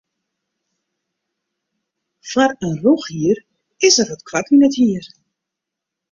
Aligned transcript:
Foar 2.31 2.51
in 2.65 2.75
rûchhier 2.83 3.37
is 3.87 3.95
er 4.01 4.07
wat 4.09 4.25
koart 4.27 4.49
yn 4.53 4.65
it 4.67 4.75
hier. 4.79 5.05